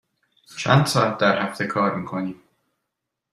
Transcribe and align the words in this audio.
چند 0.57 0.85
ساعت 0.85 1.17
در 1.17 1.41
هفته 1.49 1.65
کار 1.67 1.95
می 1.95 2.05
کنی؟ 2.05 2.35